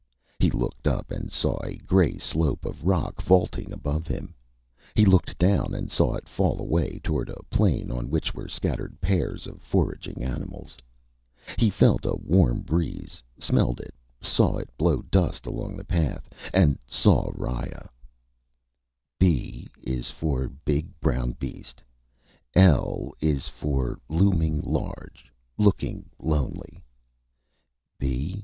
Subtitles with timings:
[0.39, 4.33] He looked up, and saw a gray slope of rock vaulting above him.
[4.95, 8.99] He looked down, and saw it fall away toward a plain on which were scattered
[8.99, 10.75] pairs of foraging animals.
[11.55, 16.79] He felt a warm breeze, smelled it, saw it blow dust along the path, and
[16.87, 17.87] saw Riya:
[19.19, 21.79] B is for big brown beast.
[22.55, 26.83] L is for looming large, looking lonely.
[27.99, 28.39] _B?